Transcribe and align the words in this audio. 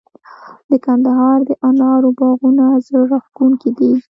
د 0.69 0.71
کندهار 0.85 1.39
د 1.49 1.51
انارو 1.67 2.09
باغونه 2.19 2.65
زړه 2.85 3.01
راښکونکي 3.11 3.69
دي. 3.77 3.91